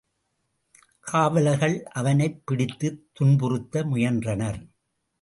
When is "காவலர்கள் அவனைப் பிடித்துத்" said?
0.99-3.09